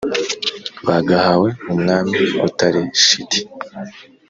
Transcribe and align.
bagahawe 0.87 1.49
umwami 1.71 2.19
utari 2.47 2.81
shiti, 3.03 3.39